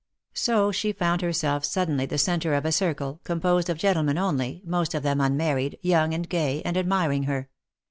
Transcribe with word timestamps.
So 0.33 0.71
she 0.71 0.93
found 0.93 1.21
herself 1.21 1.63
suddenly 1.63 2.07
the 2.07 2.17
centre 2.17 2.55
of 2.55 2.65
a 2.65 2.71
circle, 2.71 3.19
composed 3.23 3.69
of 3.69 3.77
gentlemen 3.77 4.17
only, 4.17 4.63
most 4.65 4.95
of 4.95 5.03
them 5.03 5.21
unmarried, 5.21 5.77
young 5.83 6.15
and 6.15 6.27
gay, 6.27 6.63
and 6.63 6.75
admiring 6.75 7.25
her. 7.25 7.49